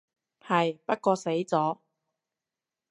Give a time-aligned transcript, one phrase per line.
[0.43, 1.77] 係，不過死咗